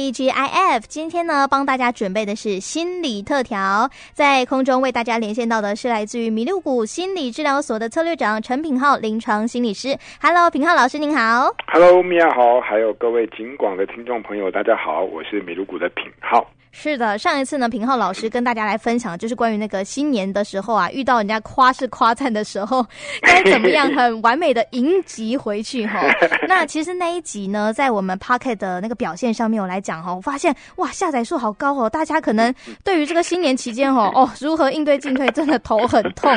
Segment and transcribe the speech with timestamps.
[0.00, 9.94] TGIF 今天呢，帮大家准备的是心理特调，在空中为大家连线到的是来自于米露谷心理治疗所的策略长陈品浩临床心理师。
[10.18, 11.54] Hello，品浩老师您好。
[11.66, 16.50] Hello，米娅好，还有各位警广的听众朋友，大家好，我是米露谷的品浩。
[16.72, 22.86] 是的，上一次呢，平浩老师跟大家来分享，就是关于那个新年的时候啊，遇到人家夸是夸赞的时候，
[23.22, 26.00] 该怎么样 很完美的迎击回去哈。
[26.46, 36.32] 那其实那一集呢，在我们 Pocket 的那个表现上面，我来讲哈，我发现哇，下载数好高哦，大家可能对于这个新年期间哦哦，如何应对进退，真的头很痛。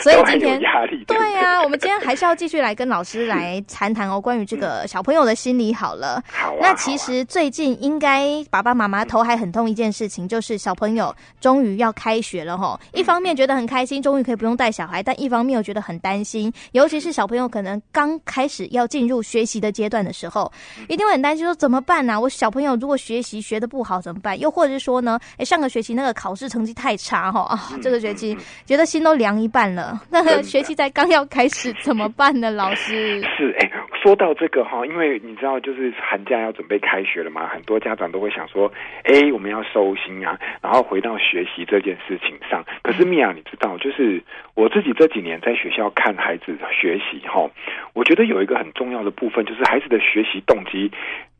[0.00, 0.60] 所以今天
[1.06, 6.20] 对啊，我们今天还是要继续来跟老师来谈谈哦，关于这个小朋友的心理好了。
[6.26, 6.58] 好啊。
[6.60, 9.67] 那其实最近应该爸爸妈妈头还很痛。
[9.68, 20.50] 一件事情就是小朋友终于要开学了吼，一方面觉得很开心，终于可以不用带小孩，但一方面又觉得很担心，尤其是小朋友可能刚开始要进入学习的阶段的时候，
[20.88, 22.20] 一定会很担心说怎么办呢、啊？
[22.20, 24.38] 我小朋友如果学习学的不好怎么办？
[24.38, 32.50] 又或者是说呢，哎，上个学期那个考试成绩太差哈啊，这个学期觉得心都凉一半了，那个学期才刚要开始怎么办呢？
[32.50, 33.70] 老师是哎。
[34.02, 38.72] 说到这个哈，因为你知道，就是寒假要准备开学了嘛，很多家长都会想说，
[39.04, 42.64] 哎，我们要收心啊，然后回到学习这件事情上。
[42.82, 44.22] 可是米娅，你知道，就是
[44.54, 47.50] 我自己这几年在学校看孩子学习哈，
[47.92, 50.90] 我觉得有一个很重要的部分，就是孩子的学习动机。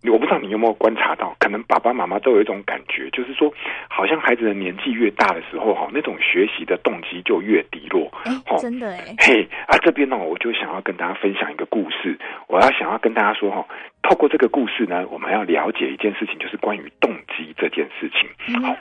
[0.04, 3.52] 我不知道你有没有观察到，可能爸爸妈妈都有一种感觉，就是说，
[3.88, 8.10] 好像孩子的年纪越大的时候，哈，那种学习的动机就越低落。
[8.24, 9.14] 哎，真的哎。
[9.18, 12.16] 嘿，啊，这边呢，我就想要跟大家分享一个故事。
[12.46, 13.66] 我要想要跟大家说，哈，
[14.02, 18.28] 透过这个故事呢，我们要了解一件事情，就是关于动机这件事情。
[18.46, 18.76] 嗯、好，米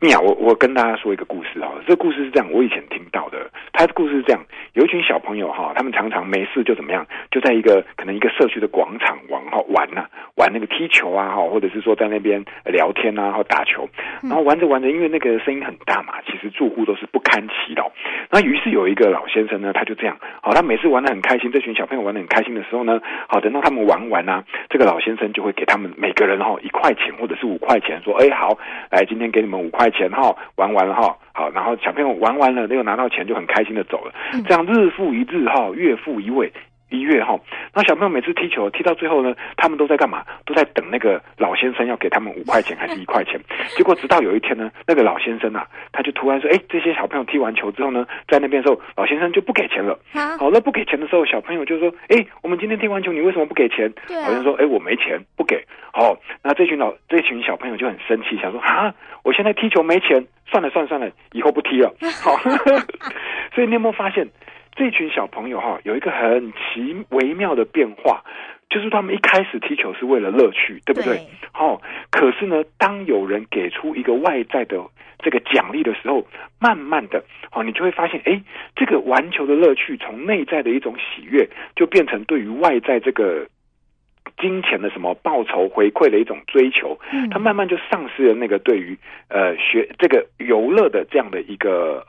[0.00, 1.72] 娅，我我跟大家说一个故事哈。
[1.86, 3.50] 这个故事是这样，我以前听到的。
[3.72, 13.88] 他的故事是这样：有一群小朋友哈，他们常常没事就怎么样，就在一个可能一个社区的广场玩哈玩呐、啊，玩那个踢球啊哈，或者是说在那边聊天啊，或打球，
[14.22, 17.90] 然后玩着玩着，因为那个声音很大嘛，其实住户都是不堪其扰。
[18.30, 28.58] 那于是有一个老先生呢，他就这样，好，他每次玩的很开心，这群小朋友玩的很开心的时候呢，好，等到他们玩完啊，这个老先生就会给他们每个人哈一块钱或者是五块钱，说，哎，好，
[28.90, 34.12] 来，今天给你们五块钱哈，玩完了哈，好，然后小朋友玩完了，那个拿到钱就很开心的走了，
[34.46, 36.52] 这样日复一日哈，月复一位。
[36.88, 37.38] 一月哈，
[37.74, 40.24] 那小朋友每次踢球踢到最后呢，他们都在干嘛？
[40.44, 43.40] 都在等那个老先生要给他们五块钱还是一块钱？
[43.76, 49.98] 结果直到有一天呢，那个老先生啊，他就突然说：“哎，这些小朋友踢完球之后呢，在那边的时候，老先生就不给钱了。
[50.38, 53.92] 好了，不给钱的时候，小朋友就说：哎，我们今天踢完球，你为什么不给钱？
[54.08, 55.64] 老先生说：哎，我没钱，不给。
[55.92, 58.94] 好，那这群老这群小朋友就很生气，想说：啊，
[59.24, 61.92] 我现在踢球没钱，算了算了算了，以后不踢了。
[62.22, 62.36] 好，
[63.54, 64.28] 所以你有没有发现？
[64.76, 68.22] 这群小朋友哈，有一个很奇微妙的变化，
[68.68, 71.18] 就是他们一开始踢球是为了乐趣，对不对？
[71.50, 74.78] 好，可是呢，当有人给出一个外在的
[75.18, 76.26] 这个奖励的时候，
[76.60, 78.38] 慢慢的，好，你就会发现，哎，
[78.76, 83.48] 这个玩球的乐趣从内在的一种喜悦，就变成对于外在这个
[84.38, 86.98] 金钱的什么报酬回馈的一种追求，
[87.30, 88.94] 他慢慢就丧失了那个对于
[89.30, 92.06] 呃学这个游乐的这样的一个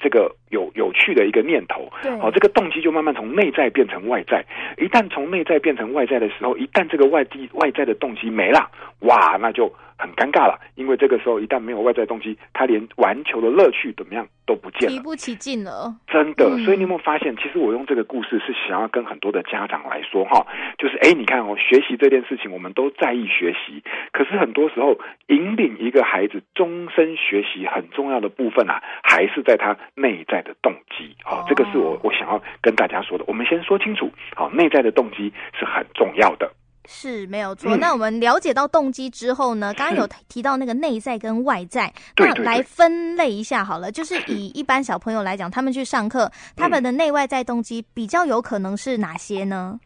[0.00, 0.34] 这个。
[0.50, 1.90] 有有趣的一个念头，
[2.20, 4.44] 好，这个动机就慢慢从内在变成外在。
[4.78, 8.70] 一旦从内在变成外在的时候，一旦这个外地外在的动机没了，
[9.00, 10.58] 哇，那就很尴尬了。
[10.74, 15.94] 因为这个时候一旦没有外在动机，他连玩球的乐趣怎么样都不见了，提不起劲了。
[16.06, 20.46] 真的，所以你有没有发现，其实我用这个故事是想要跟很多的家长来说，哈，
[20.78, 24.98] 就是哎，你看哦，学习这件事情，我们都在意学习，可是很多时候
[25.28, 33.24] 引领一个孩子终身学习很重要的部分啊，还是在他内在的动机，好，这个是我我想要跟大家说的。
[33.26, 36.50] 我们先说清楚，好，内在的动机是很重要的，
[36.88, 37.76] 是没有错。
[37.76, 43.90] 那我们了解到动机之后呢，刚刚有提到那个内在跟外在，那来分类一下好了。
[43.90, 49.78] 就是以一般小朋友来讲，他们去上课，他们的内外在动机比较有可能是哪些呢？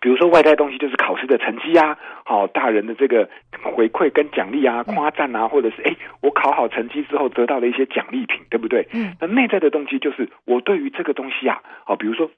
[0.00, 3.28] 比如说外在东西就是考试的成绩啊，好，大人的这个
[3.62, 8.88] 回馈跟奖励啊，夸赞啊，或者是哎，我考好成绩之后得到了一些奖励品，对不对？
[8.92, 9.14] 嗯。
[9.20, 12.30] 那内在的动机就是我对于这个东西啊，好，比如说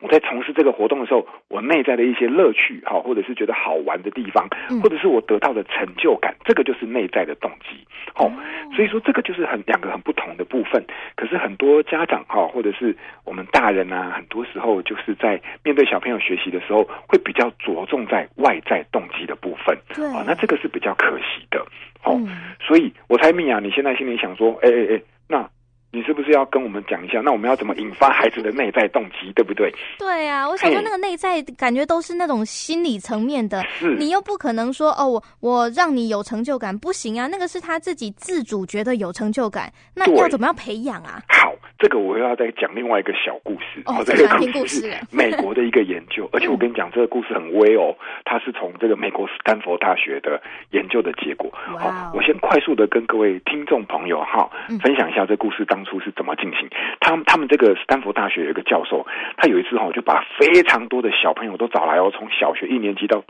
[0.00, 4.48] 我在从事这个活动的时候，我内在的一些乐趣，哈，或者是觉得好玩的地方，
[4.80, 7.84] 或者是我得到的成就感，这个就是内在的动机，
[8.14, 8.30] 哦，
[8.76, 10.84] 所以说这个就是很两个很不同的部分。
[11.16, 21.58] 可是很多家长哈，或者是我们大人啊，很多时候就是在面对小朋友学习的时候，会比较着重在外在动机的部分，对，哦，那这个是比较可惜的，
[22.04, 22.16] 哦，
[22.60, 25.50] 所以我猜米娅，你现在心里想说，哎哎哎，那。
[25.90, 27.20] 你是不是要跟我们讲一下？
[27.22, 29.72] 那我们要怎么引发孩子的内在动机，对不对？
[29.98, 41.22] 对啊，我想说那个内在感觉都是那种心理层面的，是你又不可能说哦，我我让你有成就感，不行啊，那个是他自己自主觉得有成就感，那要怎么样培养啊？
[41.28, 50.42] 好，这个我又要再讲另外一个小故事哦，这个故事是美国的一个研究， 而且我跟你讲这个故事很威哦，它是从这个美国斯坦福大学的
[50.72, 51.50] 研究的结果。
[51.54, 55.78] 好、哦，我先快速的跟各位听众朋友哈、嗯、分享一下这故事当。
[55.78, 56.68] 当初是怎么进行？
[56.98, 63.22] 他们他们这个斯坦福大学有一个教授，他有一次哈就把非常多的小朋友都找来哦，从小学一年级到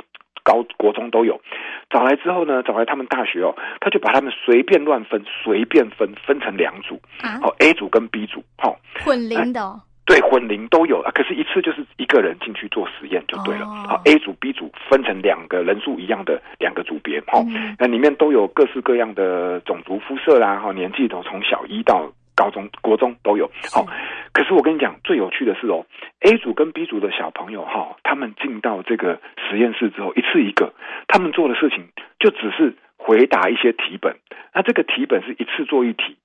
[0.43, 1.43] 高国中都有。
[1.91, 7.01] 找来之后呢，找来他们大学哦，他就把他们随便乱分，随便分分成两组，
[7.43, 8.75] 哦 A 组跟 B 组，哈
[9.05, 9.81] 混龄的。
[10.05, 13.67] 对，混龄都有啊，可是，一次就是一个人进去做实验就对了。
[13.67, 14.01] 好、oh.
[14.07, 17.77] A 组、B 组分成两个人数一样的两个组别，哈、mm，hmm.
[17.79, 23.51] 那里面都有各式各样的种族肤色啦，哈，年纪都从小一到高中、国中都有。
[23.75, 23.91] 好，是
[24.33, 25.85] 可是我跟你讲，最有趣的是哦
[26.21, 29.21] ，A 组跟 B 组的小朋友哈，他们进到这个
[29.51, 30.73] 实验室之后，一次一个，
[31.09, 31.89] 他们做的事情
[32.21, 34.15] 就只是回答一些题本。
[34.55, 36.17] 那这个题本是一次做一题，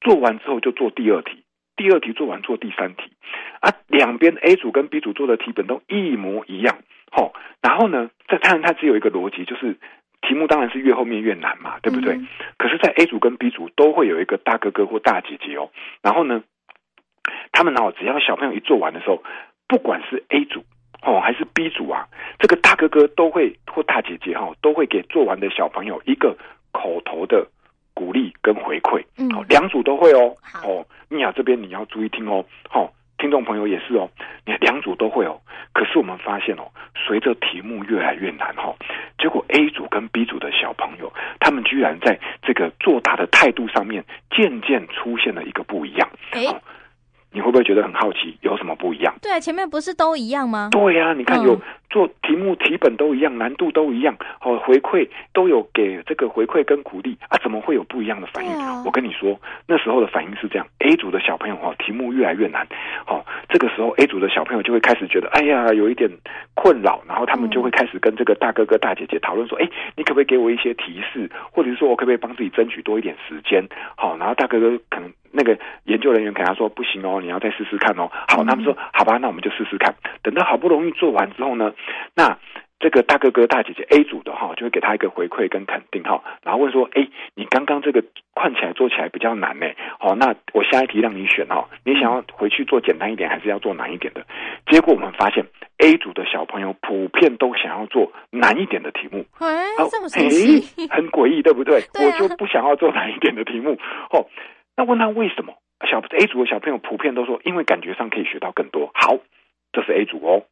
[0.00, 1.44] 做完之后就做第二题。
[1.76, 3.04] 第二题做完做第三题，
[3.60, 6.76] 啊，两边 A 组跟 B 组做的题本都一模一样，
[7.10, 7.32] 吼，
[7.62, 9.78] 然后呢，这当然它只有一个逻辑，就是
[10.22, 12.14] 题目当然是越后面越难嘛，对不对？
[12.14, 12.26] 嗯、
[12.58, 15.70] 可是，在 A 组跟 B 组都会有一个大哥哥或大姐姐哦，
[16.02, 16.42] 然后呢，
[17.52, 19.22] 他们呢，只要小朋友一做完的时候，
[19.68, 20.64] 不管是 A 组
[21.02, 22.06] 哦还是 B 组啊，
[22.38, 26.36] 这个大哥哥都会或大姐姐哈，都会给做完的小朋友一个
[26.72, 27.46] 口头的。
[27.92, 30.34] 鼓励跟回馈，嗯，两组都会哦。
[30.40, 32.42] 好哦，米娅这边你要注意听哦。
[32.66, 34.08] 好、哦，听众朋友也是哦，
[34.46, 35.38] 你两组都会哦。
[35.72, 38.76] 可是我们发现哦，随着题目越来越难哈、哦，
[39.18, 46.08] 结果 A 组跟 B 组的小朋友，他们居然在这个作答的态度上面渐渐出现了一个不一样。
[46.32, 46.60] 哎、哦，
[47.30, 48.36] 你会不会觉得很好奇？
[48.42, 49.14] 有什么不一样？
[49.22, 50.68] 对啊，前面不是都一样吗？
[50.72, 51.60] 对呀、啊，你看有。
[51.90, 58.52] 嗯做题目题本都一样，难度都一样，哦，回馈都有给这个回馈跟鼓励啊，怎么会有不一样的反应？
[58.52, 62.64] 啊、我跟你说，那时候的反应是这样：A 组的小朋友哦，题目越来越难，
[63.08, 66.08] 哦，这个时候 A 组的小朋友就会开始觉得，哎呀，有一点
[66.54, 73.66] 困扰，然后他们就会开始跟这个大哥哥大姐姐讨论说，哎、嗯，你可不可以给我一些提示，或者是说我可不可以帮自己争取多一点时间？
[73.96, 78.10] 好、哦，然后大哥哥可能那个研究人员跟他说，不行哦，你要再试试看哦。
[78.28, 79.94] 好，他们说好吧，那我们就试试看。
[80.22, 81.72] 等到好不容易做完之后呢，
[82.14, 82.38] 那
[82.78, 88.02] 这个大哥哥大姐姐 A 组的哈，就会给他一个回馈跟肯定哈，然后问说：哎，你刚刚这个
[88.34, 89.66] 看起来做起来比较难呢，
[89.98, 94.24] 好，那我下一题让你选哈，你想要回去做简单一点，还是要做难一点的？
[94.66, 95.44] 结果我们发现
[95.78, 101.82] A 组的小朋友普遍都想要做难一点的题目，哎，这么神奇，很诡异，对不对？
[101.94, 103.76] 我就不想要做难一点的题目，
[104.10, 104.24] 哦，
[104.80, 105.52] 那问他为什么？
[105.90, 108.90] 小 A 组的小朋友普遍都说，因为感觉上可以学到更多。
[108.94, 109.18] 好，
[109.72, 110.46] 这是 A 组哦。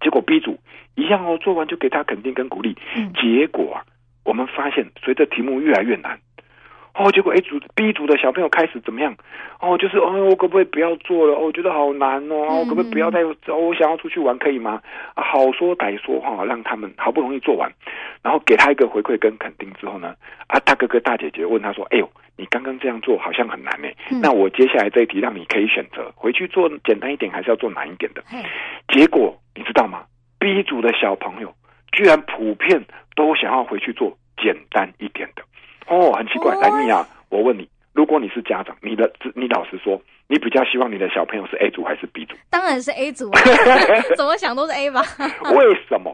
[0.00, 0.60] 结果 B 组
[0.94, 2.78] 一样哦，做完就给他肯定跟鼓励。
[2.94, 3.82] 嗯、结果啊，
[4.24, 6.20] 我们发现随着题目越来越难，
[7.02, 9.14] 哦，结果 A 组、B 组的小朋友开始怎么样？
[9.60, 11.34] 哦，就是哦，我可不可以不要做了？
[11.34, 13.20] 哦，我觉得好难哦，我可不可以不要再？
[13.22, 14.80] 哦，我想要出去玩，可以吗？
[15.14, 17.70] 啊，好说歹说哈，让他们好不容易做完，
[18.22, 20.14] 然后给他一个回馈跟肯定之后呢，
[20.46, 28.24] 啊，大哥哥大姐姐问他说：“哎呦。”你刚刚这样做好像很难呢，嗯、那我接下来这一题让你可以选择回去做简单一点，还是要做难一点的？
[28.88, 30.02] 结果你知道吗
[30.38, 31.54] ？B 组的小朋友
[31.92, 32.82] 居然普遍
[33.14, 35.42] 都想要回去做简单一点的。
[35.88, 36.54] 哦，很奇怪。
[36.56, 40.00] 来，米娅，我问你，如果你是家长，你的你老实说，
[40.32, 42.34] 你比较希望你的小朋友是 A 组还是 B 组？
[42.48, 43.40] 当然是 A 组啊，
[44.16, 45.02] 怎么想都是 A 吧？
[45.52, 46.10] 为什么？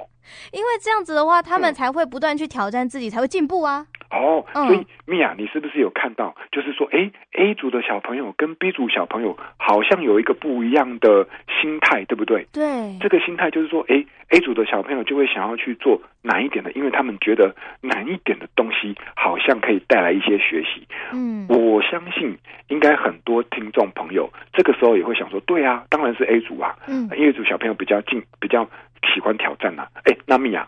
[0.52, 3.86] 因为这样子的话，他们才会不断去挑战自己，才会进步啊。
[4.10, 6.34] 哦，所以米娅，你是不是有看到？
[6.50, 11.26] 就是说，哎，A 组的小朋友跟 B 组小朋友好像有一个不一样的
[11.60, 12.46] 心态，对不对？
[12.52, 20.86] 对，这个心态就是说，哎，A 组的小朋友就会想要去做难一点的，因为他们觉得难一点的东西好像可以带来一些学习。
[21.12, 22.34] 嗯，我相信
[22.68, 28.68] 应该很多听众朋友这个时候也会想说，对啊，当然是 A 组啊，嗯，A 组小朋友比较近，比较
[29.14, 30.00] 喜欢挑战呐、啊。
[30.04, 30.66] 哎，那米娅。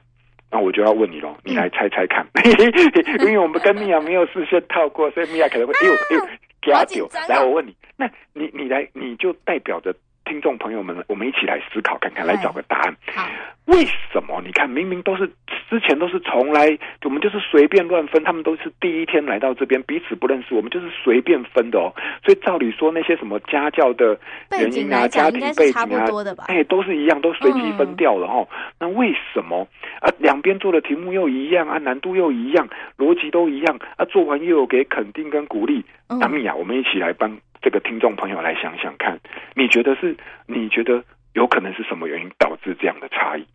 [0.52, 2.50] 那我就要问你喽，你来猜猜看，嗯、
[3.24, 6.28] 因为我们跟米娅没有事先套过，所以米娅可能会哎呦哎呦，
[6.60, 7.08] 给他丢。
[7.28, 9.94] 来，我问你，那你你来，你就代表着
[10.30, 12.96] 听众朋友们，我们一起来思考看看，来找个答案。
[13.12, 13.28] 好，
[13.64, 14.40] 为什么？
[14.46, 15.26] 你看，明明都是
[15.68, 21.92] 之前都是从来，我们就是随便乱分，他们都是第一天来到这边，彼此不认识，我们就是随便分的哦。
[22.24, 24.16] 所以照理说，那些什么家教的
[24.52, 26.06] 原因啊，家庭背景啊，
[26.46, 28.46] 哎，都是一样，都随机分掉了哦。
[28.52, 29.66] 嗯、那为什么
[30.00, 30.08] 啊？
[30.18, 35.84] 两边做的题目又一样啊，难度又一样，逻辑都一样啊，做完又有给肯定跟鼓励。
[36.20, 39.18] 那米娅，我们一起来帮这个听众朋友来想想看，
[39.54, 40.16] 你觉得是？
[40.46, 41.02] 你觉得
[41.34, 43.46] 有可能是什么原因导致这样的差异？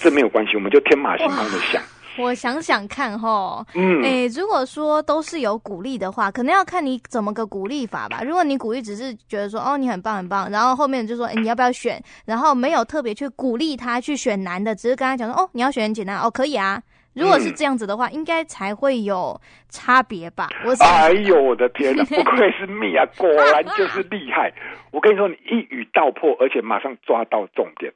[0.00, 1.82] 这没有关系，我们就天马行空的想。
[2.16, 8.22] 我想想看哈，嗯，哎、欸，如果说都是有鼓励的话，可能要看你怎么个鼓励法吧。
[8.22, 12.00] 如果你鼓励只是觉得说，哦，你很棒很棒，然后后面就说，哎、欸，你要不要选？
[12.24, 16.80] 然后没有特别去鼓励他去选难的，只是跟他讲说，哦，你要选很简单，哦，可以啊。
[17.14, 20.48] 如果是这样子的话，嗯、应该才会有差别吧？
[20.64, 24.52] 我哎呦，我的天哪， 不愧是蜜啊，果然就是厉害。
[24.90, 27.92] 我跟你说，你一语道破，而且马上抓到重点。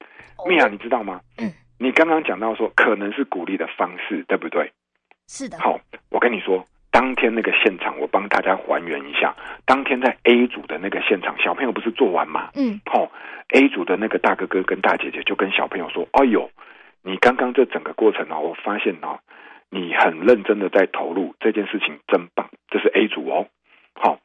[0.46, 1.20] 蜜啊，你知道吗？
[1.38, 1.52] 嗯。
[1.80, 4.72] 你刚刚讲到说，可能是鼓励的方式，对不对？
[5.28, 5.58] 是的。
[5.58, 5.78] 好，
[6.10, 9.34] 我跟你说，当天那个现场，我帮大家还原一下。
[9.64, 12.50] 当天在 A 组的那个现场，小朋友不是做完吗？
[12.56, 12.80] 嗯。
[12.86, 13.08] 好
[13.50, 16.50] ，A 组的那个大哥哥跟大姐姐就跟小朋友说：“哎呦，
[17.02, 19.20] 你刚刚这整个过程呢，我发现哦，
[19.70, 23.46] 你很认真的在投入这件事情，真棒。”这是 A 组哦。
[23.94, 24.18] 好。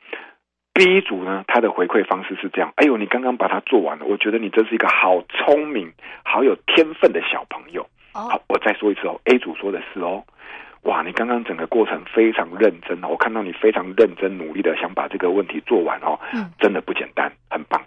[0.75, 5.94] B 组呢，他的回馈方式是这样：哎呦，你刚刚把它做完了，我觉得你真是一个好聪明、
[6.25, 7.86] 好有天分的小朋友。
[8.12, 9.22] 好，我再说一次哦。
[9.25, 10.24] A 组说的是哦，
[10.82, 17.80] 哇，你刚刚整个过程非常认真哦，我看到你非常认真努力的想把这个问题做完哦，嗯，真的不简单，很棒。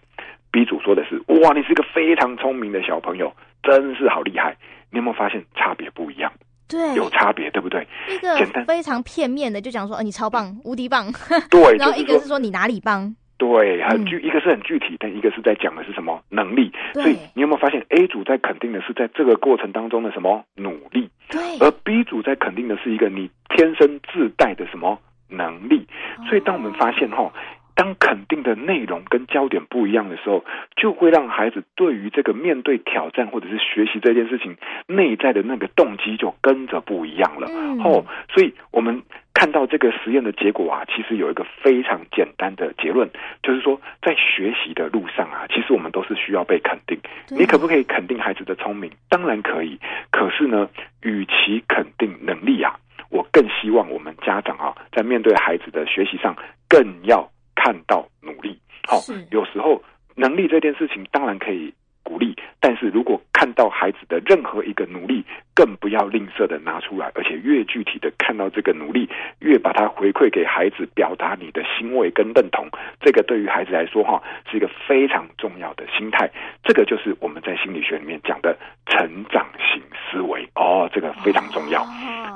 [0.53, 4.57] B 组说的是，哇，你是一个非常聪明的小朋友，真是好厉害。
[4.91, 6.33] 你有没有发现差别不一样？
[6.69, 7.87] 对，有差别，对不对？
[8.11, 11.07] 一个非常片面的就讲说，哦，你超棒，无敌棒。
[11.51, 13.15] 对， 然后一个是说你哪里棒。
[13.39, 16.73] 对，很具，一个是很具体，但一个是在讲的是什么能力。
[16.95, 21.11] 所以你有没有发现，A 组在肯定的是在这个过程当中的什么努力？
[21.29, 25.87] 对，而 B 组在肯定的是一个你天生自带的什么能力。
[26.29, 27.33] 所以当我们发现哈。
[27.77, 30.45] 当肯定的内容跟焦点不一样的时候，
[30.77, 34.57] 就会让孩子对于这个面对挑战或者是学习这件事情
[34.89, 37.47] 内在的那个动机就跟着不一样了。
[37.51, 39.03] 嗯、哦，所以我们
[39.35, 43.09] 看到这个实验的结果啊，其实有一个非常简单的结论，
[43.43, 46.99] 就是说在学习的路上啊，其实我们都是需要被肯定。
[47.29, 48.91] 你可不可以肯定孩子的聪明？
[49.11, 49.79] 当然可以。
[50.11, 50.67] 可是呢，
[51.03, 52.75] 与其肯定能力啊，
[53.11, 56.35] 我更希望我们家长啊，在面对孩子的学习上
[56.71, 57.31] 更要。
[57.67, 58.57] 看到努力，
[58.87, 59.01] 好，
[59.33, 59.83] 有时候
[60.15, 72.69] 能力这件事情当然可以鼓励，但是如果看到孩子的任何一个努力，更不要吝啬的拿出来，而且越具体的看到这个努力，越把它回馈给孩子，表达你的欣慰跟认同，
[73.01, 76.31] 这个对于孩子来说哈，是一个非常重要的心态。
[76.63, 78.57] 这个就是我们在心理学里面讲的
[78.87, 81.83] 成长型思维哦，这个非常重要。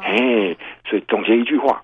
[0.02, 1.80] 哎，所以总结一句话。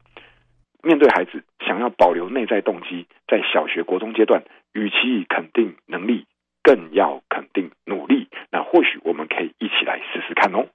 [0.82, 4.42] 面对孩子想要保留内在动机，在小学、国中阶段，
[4.72, 6.26] 与其肯定能力，
[6.62, 8.28] 更要肯定努力。
[8.50, 10.68] 那或许我们可以一起来试试看哦。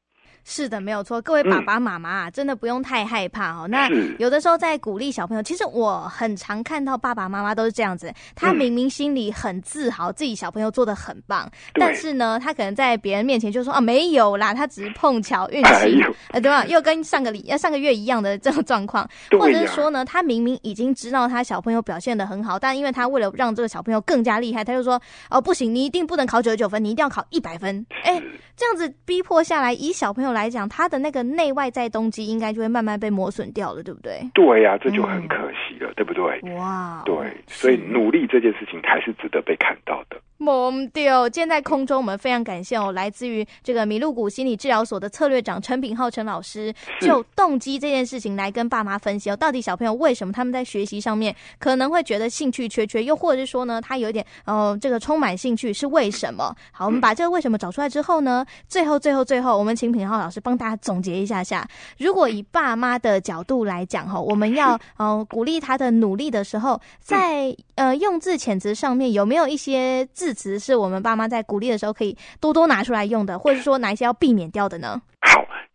[0.43, 1.21] 是的，没有错。
[1.21, 3.67] 各位爸爸妈妈啊，嗯、真的不用太害怕哦。
[3.67, 8.11] 那有的时候在鼓励小朋友，其实我很常看到爸爸妈妈都是这样子。
[8.35, 16.65] 他明明心里很自豪，自己小朋友做的很棒，嗯、但是呢，他可能在别人面前就说啊，没有啦，他只是碰巧运气，呃、哎，对吧？
[16.65, 19.07] 又跟上个礼、上个月一样的这种状况，
[19.39, 27.85] 或者是说呢，他明明已经知道他小朋友表现的很好，但因为他为了让这个小朋友更加厉害，他就说哦，不行，你一定不能考九十九分，你一定要考一百分。
[28.03, 28.21] 哎。
[28.57, 34.21] 这样子逼迫下来，以小朋友来讲，他的那个内外在动机应该就会慢慢被磨损掉了，对不对？
[34.33, 36.39] 对呀、啊，这就很可惜了，嗯、对不对？
[36.55, 37.15] 哇，对，
[37.47, 40.17] 所以努力这件事情还是值得被看到的。
[40.41, 41.29] 懵掉！
[41.29, 56.55] 今天在空中，我们非常感谢哦，来自于这个麋鹿谷心理治疗所的策略长陈品浩陈老师，就动机这件事情来跟爸妈分析哦，到底小朋友为什么他们在学习上面可能会觉得兴趣缺缺，又或者是说呢，他有一点呃这个充满兴趣是为什么？
[56.71, 61.67] 好，我们把这个为什么找出来之后呢，最后最后最后，我们请品浩老师帮大家总结一下下，
[61.99, 70.30] 如果以爸妈的角度来讲哈，我们要呃鼓励他的努力的时候，在呃用字遣词上面有没有一些字？
[70.33, 75.01] 词是我们爸妈在鼓励的时候可以多多拿出来用的，或者说哪一些要避免掉的呢？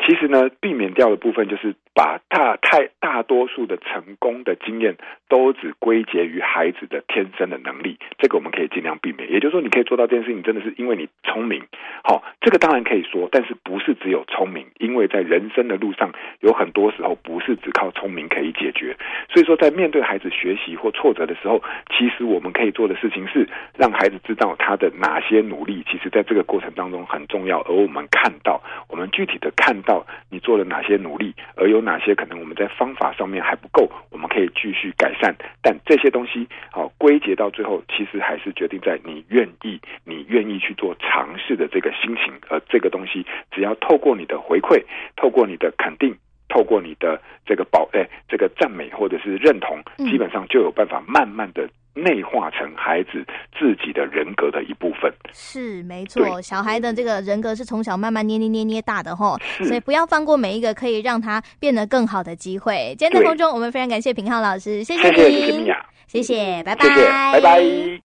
[0.07, 4.95] 其实呢，避免掉的部分就是把大太大多数的成功的经验
[5.29, 9.29] 都只归结于孩子的天生的能力，这个我们可以尽量避免。
[9.33, 11.61] 也就是说，你可以做到这件事情，真的是因为你聪明。
[12.05, 14.65] 好，这个当然可以说，但是不是只有聪明？
[14.79, 18.97] 因为在人生的路上，有很多时候不是只靠聪明可以解决。
[19.29, 21.61] 所以说，在面对孩子学习或挫折的时候，
[21.91, 27.61] 其实我们可以做的事情是让孩子知道他的哪些努力，其实在这个过程当中很重要。
[27.63, 29.96] 而我们看到，我们具体的看到
[30.29, 35.35] 你做了哪些努力，而有哪些可能我们在方法上面还不够，我们可以继续改善。
[35.63, 42.35] 但这些东西，好归结到最后，其实还是决定在你愿意，你愿意去做尝试的这个心情。
[42.49, 44.83] 而这个东西，只要透过你的回馈，
[45.17, 46.17] 透过你的肯定。
[46.49, 53.25] 透过你的这个宝哎，这个赞美或者是认同，基本上就有办法慢慢的内化成孩子
[53.59, 55.11] 自己的人格的一部分。
[55.33, 62.95] 是没错，小孩的这个人格是从小慢慢捏捏捏捏大的吼，所以不要放过每一个可以让他变得更好的机会。
[62.99, 65.73] 今天的空中，我们非常感谢平浩老师，谢谢你，
[66.07, 68.03] 谢谢，谢谢，拜拜，谢谢，拜拜。